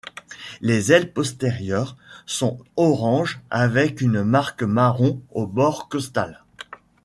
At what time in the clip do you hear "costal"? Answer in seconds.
5.89-6.43